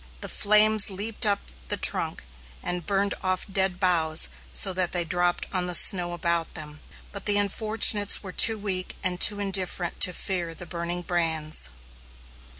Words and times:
The 0.21 0.27
flames 0.29 0.89
leaped 0.89 1.27
up 1.27 1.39
the 1.67 1.77
trunk, 1.77 2.23
and 2.63 2.87
burned 2.87 3.13
off 3.21 3.45
dead 3.45 3.79
boughs 3.79 4.29
so 4.51 4.73
that 4.73 4.93
they 4.93 5.03
dropped 5.03 5.45
on 5.53 5.67
the 5.67 5.75
snow 5.75 6.13
about 6.13 6.55
them, 6.55 6.79
but 7.11 7.27
the 7.27 7.37
unfortunates 7.37 8.23
were 8.23 8.31
too 8.31 8.57
weak 8.57 8.95
and 9.03 9.21
too 9.21 9.39
indifferent 9.39 9.99
to 10.01 10.11
fear 10.11 10.55
the 10.55 10.65
burning 10.65 11.03
brands. 11.03 11.69